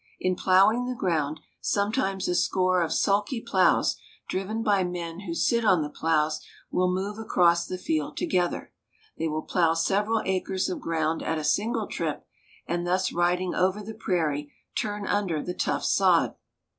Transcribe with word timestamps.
In 0.19 0.35
plowing 0.35 0.85
the 0.87 0.95
ground, 0.95 1.41
sometimes 1.59 2.27
a 2.27 2.33
score 2.33 2.81
of 2.81 2.91
sulky 2.91 3.39
plows, 3.39 3.97
driven 4.27 4.63
by 4.63 4.83
men 4.83 5.19
who 5.27 5.35
sit 5.35 5.63
on 5.63 5.83
the 5.83 5.91
plows, 5.91 6.41
will 6.71 6.89
move 6.91 7.19
across 7.19 7.67
the 7.67 7.77
field 7.77 8.17
together. 8.17 8.73
They 9.19 9.27
will 9.27 9.43
plow 9.43 9.75
several 9.75 10.23
acres 10.25 10.69
of 10.69 10.79
ground 10.81 11.21
at 11.21 11.37
a 11.37 11.43
single 11.43 11.85
trip, 11.85 12.25
and 12.65 12.87
thus 12.87 13.13
riding 13.13 13.53
over 13.53 13.83
the 13.83 13.93
prairie 13.93 14.51
turn 14.75 15.05
under 15.05 15.39
the 15.43 15.53
tough 15.53 15.85
sod. 15.85 16.33